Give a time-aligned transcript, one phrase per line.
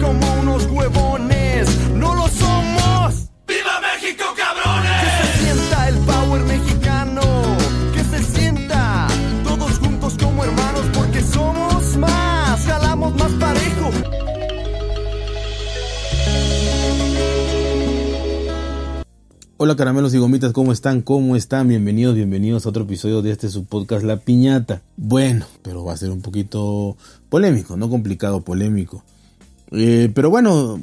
[0.00, 1.68] como unos huevones.
[1.94, 3.28] No lo somos.
[3.46, 5.02] ¡Viva México, cabrones!
[5.02, 7.22] Que se sienta el power mexicano.
[7.94, 9.08] Que se sienta
[9.44, 12.64] todos juntos como hermanos porque somos más.
[12.64, 13.90] Jalamos más parejo.
[19.58, 21.00] Hola caramelos y gomitas, ¿cómo están?
[21.00, 21.68] ¿Cómo están?
[21.68, 24.82] Bienvenidos, bienvenidos a otro episodio de este su podcast La Piñata.
[24.98, 26.98] Bueno, pero va a ser un poquito
[27.30, 29.02] polémico, no complicado, polémico.
[29.72, 30.80] Eh, pero bueno,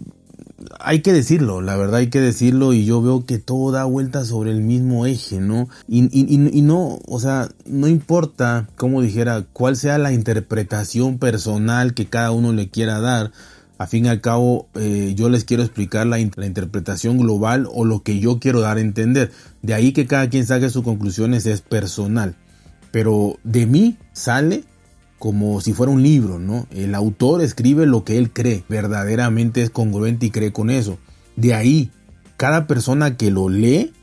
[0.79, 4.25] hay que decirlo, la verdad hay que decirlo y yo veo que todo da vuelta
[4.25, 5.69] sobre el mismo eje, ¿no?
[5.87, 11.93] Y, y, y, no, o sea, no importa, como dijera, cuál sea la interpretación personal
[11.93, 13.31] que cada uno le quiera dar,
[13.77, 17.85] a fin y al cabo eh, yo les quiero explicar la, la, interpretación global o
[17.85, 19.31] lo que yo quiero dar a entender.
[19.61, 22.35] De ahí que cada quien saque sus conclusiones es personal.
[22.91, 24.63] Pero de mí sale
[25.23, 26.67] como si fuera un libro, ¿no?
[26.69, 30.97] El autor escribe lo que él cree, verdaderamente es congruente y cree con eso.
[31.37, 31.91] De ahí,
[32.35, 33.93] cada persona que lo lee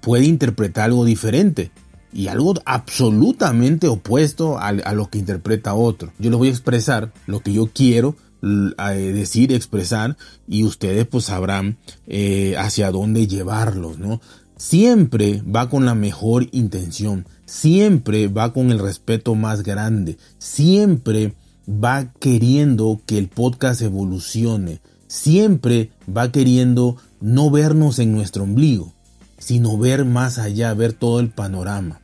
[0.00, 1.72] puede interpretar algo diferente
[2.12, 6.12] y algo absolutamente opuesto a, lo que interpreta otro.
[6.20, 11.78] Yo les voy a expresar lo que yo quiero decir, expresar y ustedes pues sabrán
[12.06, 14.20] eh, hacia dónde llevarlos, ¿no?
[14.56, 21.34] Siempre va con la mejor intención, siempre va con el respeto más grande, siempre
[21.68, 28.92] va queriendo que el podcast evolucione, siempre va queriendo no vernos en nuestro ombligo,
[29.38, 32.00] sino ver más allá, ver todo el panorama.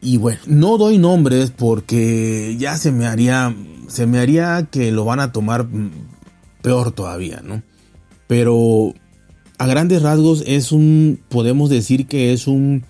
[0.00, 3.52] Y bueno, no doy nombres porque ya se me haría,
[3.88, 5.66] se me haría que lo van a tomar
[6.62, 7.64] peor todavía, ¿no?
[8.28, 8.94] Pero
[9.58, 12.84] a grandes rasgos es un, podemos decir que es un,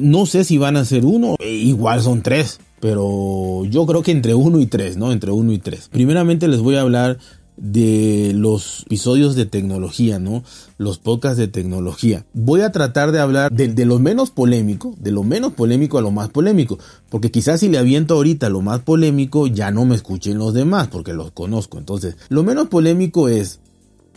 [0.00, 4.12] no sé si van a ser uno, e igual son tres, pero yo creo que
[4.12, 5.12] entre uno y tres, ¿no?
[5.12, 5.88] Entre uno y tres.
[5.88, 7.18] Primeramente les voy a hablar
[7.56, 10.44] de los episodios de tecnología, ¿no?
[10.78, 12.24] Los podcasts de tecnología.
[12.32, 16.02] Voy a tratar de hablar de, de, lo menos polémico, de lo menos polémico a
[16.02, 16.78] lo más polémico,
[17.10, 20.86] porque quizás si le aviento ahorita lo más polémico, ya no me escuchen los demás,
[20.88, 21.78] porque los conozco.
[21.78, 23.58] Entonces, lo menos polémico es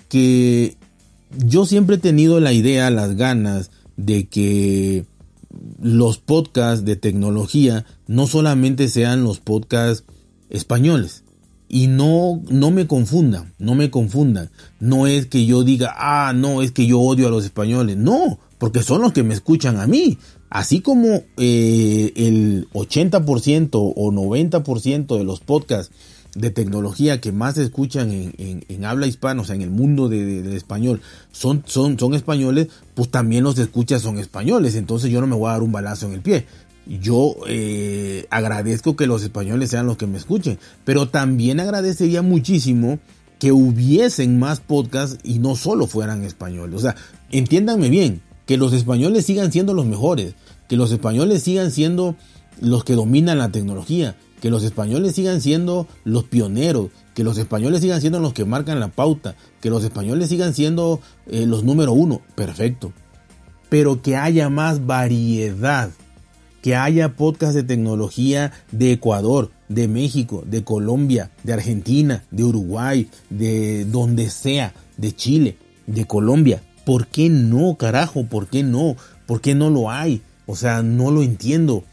[0.07, 0.77] que
[1.37, 5.05] yo siempre he tenido la idea, las ganas de que
[5.81, 10.05] los podcasts de tecnología no solamente sean los podcasts
[10.49, 11.23] españoles,
[11.73, 14.49] y no, no me confundan, no me confundan.
[14.81, 17.95] No es que yo diga, ah, no, es que yo odio a los españoles.
[17.95, 20.17] No, porque son los que me escuchan a mí.
[20.49, 25.95] Así como eh, el 80% o 90% de los podcasts
[26.35, 30.25] de tecnología que más se escuchan en, habla hispana, o sea, en el mundo de,
[30.25, 34.75] de, de, español, son, son, son españoles, pues también los escuchas son españoles.
[34.75, 36.45] Entonces yo no me voy a dar un balazo en el pie
[36.85, 42.99] yo eh, agradezco que los españoles sean los que me escuchen, pero también agradecería muchísimo
[43.39, 46.75] que hubiesen más podcasts y no solo fueran españoles.
[46.75, 46.95] O sea,
[47.31, 50.35] entiéndanme bien, que los españoles sigan siendo los mejores,
[50.67, 52.15] que los españoles sigan siendo
[52.59, 57.81] los que dominan la tecnología, que los españoles sigan siendo los pioneros, que los españoles
[57.81, 61.93] sigan siendo los que marcan la pauta, que los españoles sigan siendo eh, los número
[61.93, 62.91] uno, perfecto.
[63.69, 65.91] Pero que haya más variedad
[66.61, 73.09] que haya podcast de tecnología de Ecuador, de México, de Colombia, de Argentina, de Uruguay,
[73.29, 75.57] de donde sea, de Chile,
[75.87, 76.61] de Colombia.
[76.85, 78.25] ¿Por qué no, carajo?
[78.25, 78.95] ¿Por qué no?
[79.25, 80.21] ¿Por qué no lo hay?
[80.45, 81.83] O sea, no lo entiendo.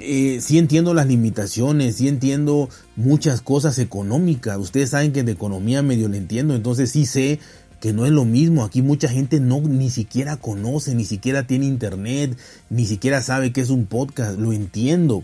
[0.00, 4.58] Eh, sí entiendo las limitaciones, sí entiendo muchas cosas económicas.
[4.58, 7.38] Ustedes saben que de economía medio le entiendo, entonces sí sé
[7.80, 8.64] que no es lo mismo.
[8.64, 12.36] Aquí mucha gente no ni siquiera conoce, ni siquiera tiene internet,
[12.70, 14.38] ni siquiera sabe qué es un podcast.
[14.38, 15.22] Lo entiendo.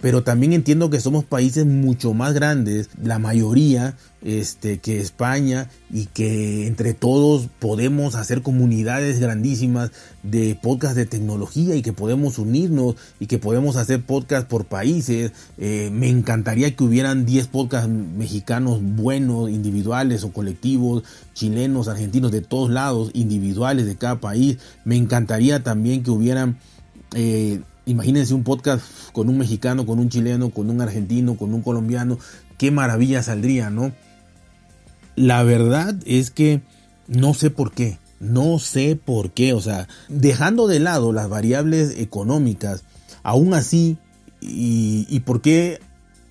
[0.00, 6.06] Pero también entiendo que somos países mucho más grandes, la mayoría, este, que España y
[6.06, 9.90] que entre todos podemos hacer comunidades grandísimas
[10.22, 15.32] de podcast de tecnología y que podemos unirnos y que podemos hacer podcast por países.
[15.56, 21.02] Eh, me encantaría que hubieran 10 podcasts mexicanos buenos, individuales o colectivos,
[21.34, 24.58] chilenos, argentinos, de todos lados, individuales de cada país.
[24.84, 26.58] Me encantaría también que hubieran...
[27.14, 31.62] Eh, Imagínense un podcast con un mexicano, con un chileno, con un argentino, con un
[31.62, 32.18] colombiano.
[32.58, 33.92] Qué maravilla saldría, ¿no?
[35.16, 36.60] La verdad es que
[37.06, 37.98] no sé por qué.
[38.20, 39.54] No sé por qué.
[39.54, 42.84] O sea, dejando de lado las variables económicas,
[43.22, 43.96] aún así,
[44.42, 45.80] y, por qué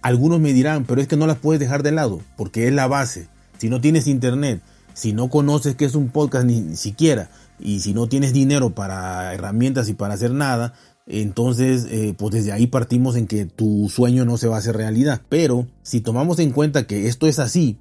[0.03, 2.87] algunos me dirán, pero es que no las puedes dejar de lado, porque es la
[2.87, 3.29] base.
[3.57, 4.61] Si no tienes internet,
[4.93, 9.33] si no conoces qué es un podcast ni siquiera, y si no tienes dinero para
[9.33, 10.73] herramientas y para hacer nada,
[11.07, 14.75] entonces, eh, pues desde ahí partimos en que tu sueño no se va a hacer
[14.75, 15.21] realidad.
[15.29, 17.79] Pero si tomamos en cuenta que esto es así,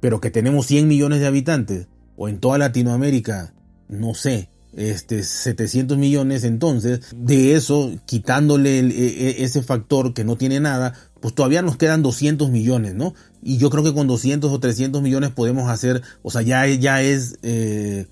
[0.00, 1.86] pero que tenemos 100 millones de habitantes,
[2.16, 3.54] o en toda Latinoamérica,
[3.88, 10.36] no sé, este 700 millones, entonces de eso, quitándole e, e, ese factor que no
[10.36, 13.14] tiene nada, pues todavía nos quedan 200 millones, ¿no?
[13.42, 17.00] Y yo creo que con 200 o 300 millones podemos hacer, o sea, ya, ya
[17.00, 18.06] es, eh,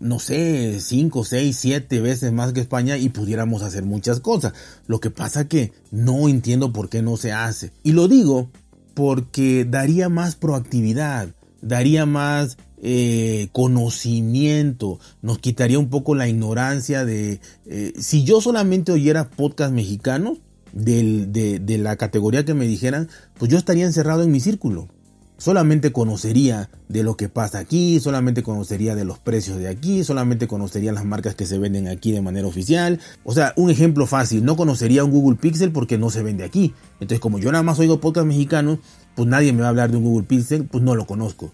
[0.00, 4.52] no sé, 5, 6, 7 veces más que España y pudiéramos hacer muchas cosas.
[4.86, 7.72] Lo que pasa que no entiendo por qué no se hace.
[7.82, 8.50] Y lo digo
[8.94, 11.28] porque daría más proactividad,
[11.60, 17.40] daría más eh, conocimiento, nos quitaría un poco la ignorancia de...
[17.66, 20.38] Eh, si yo solamente oyera podcast mexicanos,
[20.72, 23.08] de, de la categoría que me dijeran,
[23.38, 24.88] pues yo estaría encerrado en mi círculo.
[25.38, 30.48] Solamente conocería de lo que pasa aquí, solamente conocería de los precios de aquí, solamente
[30.48, 33.00] conocería las marcas que se venden aquí de manera oficial.
[33.22, 36.72] O sea, un ejemplo fácil, no conocería un Google Pixel porque no se vende aquí.
[36.94, 38.78] Entonces, como yo nada más oigo podcast mexicanos,
[39.14, 41.52] pues nadie me va a hablar de un Google Pixel, pues no lo conozco.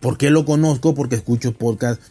[0.00, 0.94] ¿Por qué lo conozco?
[0.94, 2.02] Porque escucho podcast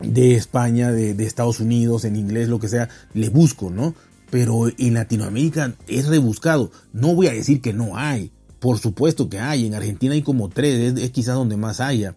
[0.00, 3.94] de España, de, Estados Unidos, en inglés, lo que sea, le busco, ¿no?
[4.30, 6.70] Pero en Latinoamérica es rebuscado.
[6.92, 8.32] No voy a decir que no hay.
[8.60, 9.66] Por supuesto que hay.
[9.66, 10.98] En Argentina hay como tres.
[10.98, 12.14] Es, quizás donde más haya.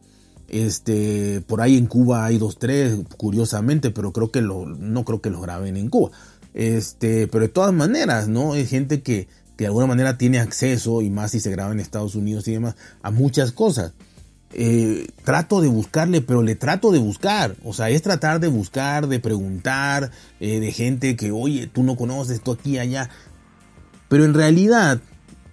[0.47, 5.21] Este, por ahí en Cuba hay dos, tres, curiosamente, pero creo que lo, no creo
[5.21, 6.11] que los graben en Cuba.
[6.53, 8.53] Este, pero de todas maneras, ¿no?
[8.53, 11.79] Hay gente que, que de alguna manera tiene acceso, y más si se graba en
[11.79, 13.93] Estados Unidos y demás, a muchas cosas.
[14.53, 17.55] Eh, trato de buscarle, pero le trato de buscar.
[17.63, 21.95] O sea, es tratar de buscar, de preguntar, eh, de gente que, oye, tú no
[21.95, 23.09] conoces esto aquí, allá.
[24.09, 24.99] Pero en realidad,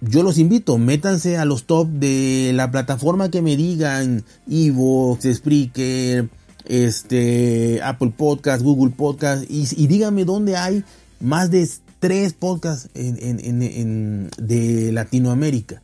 [0.00, 6.28] yo los invito, métanse a los top de la plataforma que me digan, Evox, Spreaker,
[6.64, 10.84] este, Apple Podcast, Google Podcast, y, díganme dónde hay
[11.20, 11.68] más de
[11.98, 15.82] tres podcasts de Latinoamérica.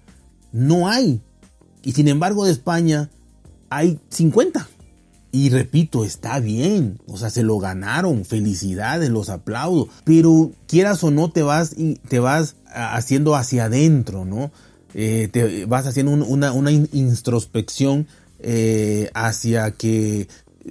[0.52, 1.20] No hay.
[1.82, 3.10] Y sin embargo de España
[3.68, 4.68] hay 50.
[5.34, 11.10] Y repito, está bien, o sea, se lo ganaron, felicidades, los aplaudo, pero quieras o
[11.10, 11.74] no te vas
[12.08, 14.52] te vas haciendo hacia adentro, ¿no?
[14.94, 18.06] Eh, te vas haciendo una, una, introspección
[18.38, 20.28] eh, hacia que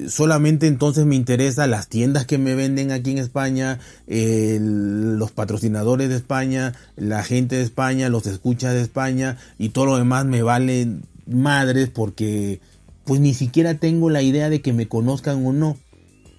[0.08, 6.16] solamente entonces me interesa las tiendas que me venden aquí en España, los patrocinadores de
[6.16, 10.88] España, la gente de España, los escuchas de España y todo lo demás me vale
[11.28, 12.62] madres porque
[13.06, 15.78] pues ni siquiera tengo la idea de que me conozcan o no.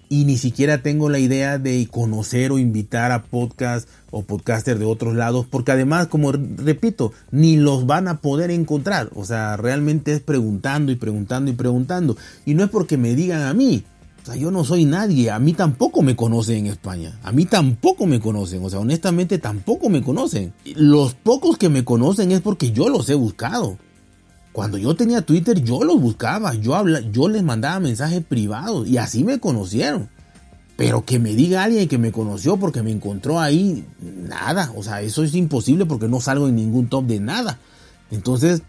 [0.07, 4.85] Y ni siquiera tengo la idea de conocer o invitar a podcast o podcaster de
[4.85, 9.09] otros lados, porque además, como repito, ni los van a poder encontrar.
[9.15, 12.17] O sea, realmente es preguntando y preguntando y preguntando.
[12.45, 13.83] Y no es porque me digan a mí.
[14.21, 15.29] O sea, yo no soy nadie.
[15.31, 17.19] A mí tampoco me conocen en España.
[17.23, 18.63] A mí tampoco me conocen.
[18.63, 20.53] O sea, honestamente tampoco me conocen.
[20.75, 23.77] Los pocos que me conocen es porque yo los he buscado.
[24.55, 28.97] Cuando yo tenía Twitter, yo los buscaba, yo, habla, yo les mandaba mensajes privados y
[28.97, 30.07] así me conocieron.
[30.77, 34.71] Pero que me diga alguien que me conoció porque me encontró ahí, nada.
[34.77, 37.59] O sea, eso es imposible porque no salgo en ningún top de nada.
[38.11, 38.61] Entonces,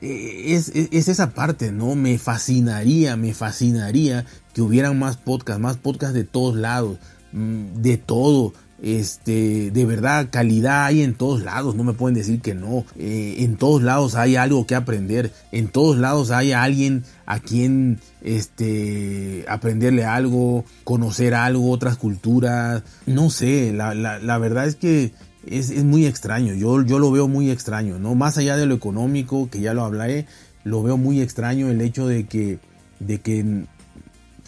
[0.00, 1.94] e, es, es, esa parte, ¿no?
[1.94, 4.24] Me fascinaría, me fascinaría
[4.54, 6.96] que hubieran más podcasts, más podcasts de todos lados,
[7.32, 12.40] mm, de todo este, de verdad, calidad hay en todos lados, no me pueden decir
[12.40, 12.84] que no.
[12.96, 17.98] Eh, en todos lados hay algo que aprender, en todos lados hay alguien a quien
[18.22, 22.82] este, aprenderle algo, conocer algo, otras culturas.
[23.06, 25.12] No sé, la, verdad es que
[25.44, 28.14] es, es, muy extraño, yo, yo lo veo muy extraño, ¿no?
[28.14, 30.26] Más allá de lo económico, que ya lo hablaré,
[30.62, 32.60] lo veo muy extraño el hecho de que,
[33.00, 33.64] de que,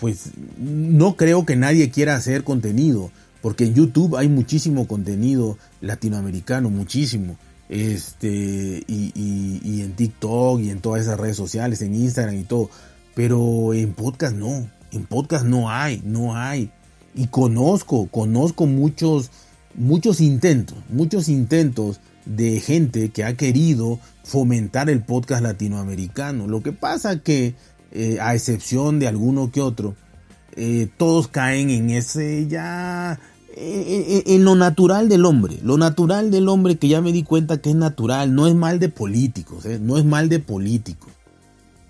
[0.01, 3.11] pues, no creo que nadie quiera hacer contenido
[3.41, 7.37] porque en YouTube hay muchísimo contenido latinoamericano, muchísimo.
[7.69, 12.71] Este, y, en TikTok y en todas esas redes sociales, en Instagram y todo.
[13.15, 14.69] Pero en podcast no.
[14.91, 16.71] En podcast no hay, no hay.
[17.15, 19.31] Y conozco, conozco muchos,
[19.75, 26.47] muchos intentos, muchos intentos de gente que ha querido fomentar el podcast latinoamericano.
[26.47, 27.55] Lo que pasa que,
[27.93, 29.95] eh, a excepción de alguno que otro,
[30.57, 33.19] eh, todos caen en ese ya
[33.57, 37.71] en, lo natural del hombre, lo natural del hombre que ya me di cuenta que
[37.71, 39.79] es natural, no es mal de políticos, ¿eh?
[39.81, 41.11] no es mal de políticos,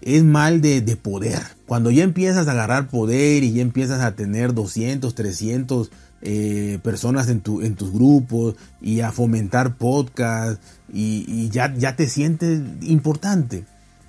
[0.00, 1.40] es mal de, poder.
[1.66, 5.90] Cuando ya empiezas a agarrar poder y ya empiezas a tener 200, 300
[6.22, 10.62] eh, personas en, tu, en tus grupos y a fomentar podcast
[10.92, 13.64] y, ya, ya te sientes importante.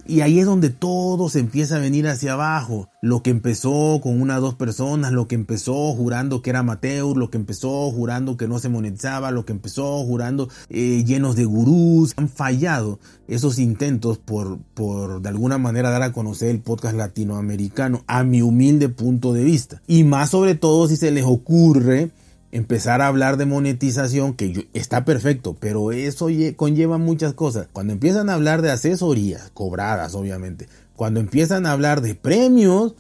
[0.05, 2.89] Y ahí es donde todo se empieza a venir hacia abajo.
[3.01, 7.17] Lo que empezó con una o dos personas, lo que empezó jurando que era amateur,
[7.17, 11.45] lo que empezó jurando que no se monetizaba, lo que empezó jurando eh, llenos de
[11.45, 12.13] gurús.
[12.17, 18.03] Han fallado esos intentos por, por de alguna manera dar a conocer el podcast latinoamericano
[18.07, 19.81] a mi humilde punto de vista.
[19.87, 22.11] Y más sobre todo si se les ocurre
[22.51, 27.67] empezar a hablar de monetización, que está perfecto, pero eso conlleva muchas cosas.
[27.71, 32.93] Cuando empiezan a hablar de asesorías, cobradas obviamente, cuando empiezan a hablar de premios,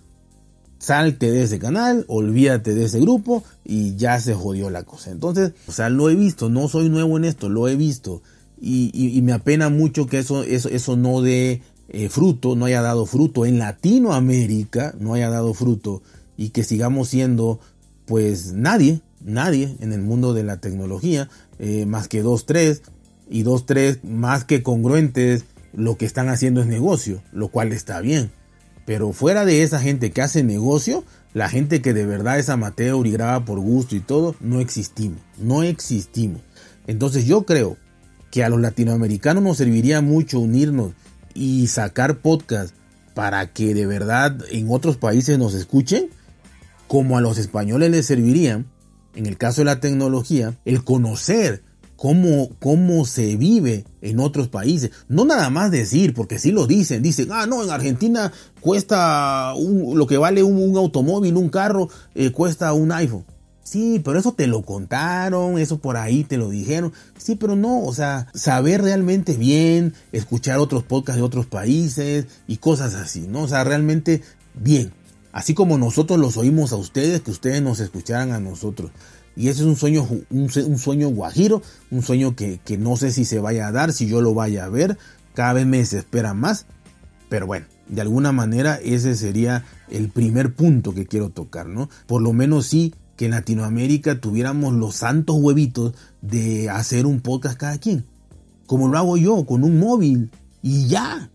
[0.79, 5.11] salte de ese canal, olvídate de ese grupo y ya se jodió la cosa.
[5.11, 8.23] Entonces, o sea, lo he visto, no soy nuevo en esto, lo he visto.
[8.59, 13.05] Y, me apena mucho que eso, eso, eso no dé eh, fruto, no haya dado
[13.05, 16.01] fruto en Latinoamérica, no haya dado fruto
[16.37, 17.59] y que sigamos siendo
[18.05, 22.81] pues nadie, nadie en el mundo de la tecnología, eh, más que dos, tres,
[23.31, 28.01] y dos, tres más que congruentes, lo que están haciendo es negocio, lo cual está
[28.01, 28.29] bien.
[28.85, 33.07] Pero fuera de esa gente que hace negocio, la gente que de verdad es amateur
[33.07, 36.41] y graba por gusto y todo, no existimos, no existimos.
[36.87, 37.77] Entonces yo creo
[38.31, 40.91] que a los latinoamericanos nos serviría mucho unirnos
[41.33, 42.75] y sacar podcast
[43.13, 46.09] para que de verdad en otros países nos escuchen,
[46.87, 48.65] como a los españoles les servirían
[49.15, 51.63] en el caso de la tecnología, el conocer
[52.01, 54.89] cómo, cómo se vive en otros países.
[55.07, 60.07] No nada más decir, porque si lo dicen, dicen, ah, no, en Argentina cuesta lo
[60.07, 63.25] que vale un, automóvil, un carro, eh, cuesta un iPhone.
[63.63, 66.91] Sí, pero eso te lo contaron, eso por ahí te lo dijeron.
[67.17, 72.57] Sí, pero no, o sea, saber realmente bien, escuchar otros podcasts de otros países y
[72.57, 73.43] cosas así, ¿no?
[73.43, 74.23] O sea, realmente
[74.55, 74.91] bien.
[75.31, 78.91] Así como nosotros los oímos a ustedes, que ustedes nos escucharan a nosotros.
[79.35, 83.23] Y ese es un sueño, un, sueño guajiro, un sueño que, que, no sé si
[83.23, 84.97] se vaya a dar, si yo lo vaya a ver.
[85.33, 86.65] Cada vez me desespera más.
[87.29, 91.89] Pero bueno, de alguna manera ese sería el primer punto que quiero tocar, ¿no?
[92.07, 97.57] Por lo menos sí que en Latinoamérica tuviéramos los santos huevitos de hacer un podcast
[97.57, 98.05] cada quien.
[98.65, 100.31] Como lo hago yo, con un móvil.
[100.61, 101.29] Y ya.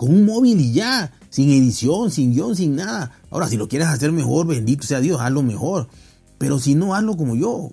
[0.00, 3.12] Con un móvil y ya sin edición, sin guion, sin nada.
[3.30, 5.88] Ahora, si lo quieres hacer mejor, bendito sea Dios, hazlo mejor.
[6.38, 7.72] Pero si no, hazlo como yo.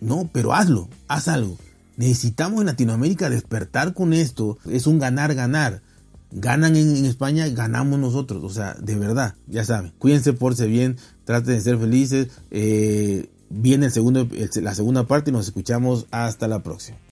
[0.00, 1.56] No, pero hazlo, haz algo.
[1.96, 4.58] Necesitamos en Latinoamérica despertar con esto.
[4.68, 5.82] Es un ganar-ganar.
[6.32, 8.42] Ganan en, España, ganamos nosotros.
[8.42, 9.92] O sea, de verdad, ya saben.
[10.00, 12.26] Cuídense, porse bien, traten de ser felices.
[12.50, 14.26] Eh, viene el segundo,
[14.56, 16.98] la segunda parte y nos escuchamos hasta la próxima.